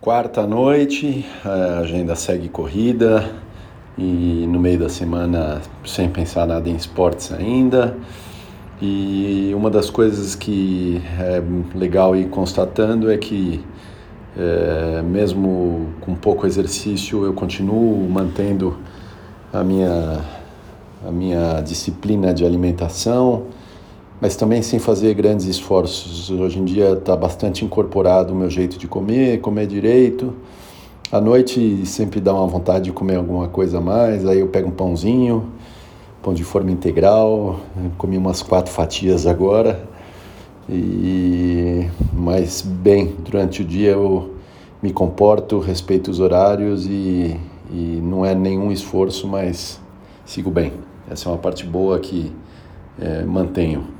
[0.00, 3.28] Quarta noite, a agenda segue corrida
[3.98, 7.96] e no meio da semana sem pensar nada em esportes ainda.
[8.80, 11.42] E uma das coisas que é
[11.76, 13.60] legal ir constatando é que
[14.36, 18.78] é, mesmo com pouco exercício eu continuo mantendo
[19.52, 20.20] a minha,
[21.04, 23.46] a minha disciplina de alimentação
[24.20, 26.30] mas também sem fazer grandes esforços.
[26.30, 30.34] Hoje em dia está bastante incorporado o meu jeito de comer, comer direito.
[31.10, 34.68] À noite sempre dá uma vontade de comer alguma coisa a mais, aí eu pego
[34.68, 35.48] um pãozinho,
[36.22, 37.60] pão de forma integral,
[37.96, 39.88] comi umas quatro fatias agora.
[40.68, 44.34] E mas bem, durante o dia eu
[44.82, 47.40] me comporto, respeito os horários e,
[47.70, 49.80] e não é nenhum esforço, mas
[50.26, 50.72] sigo bem.
[51.10, 52.30] Essa é uma parte boa que
[53.00, 53.97] é, mantenho.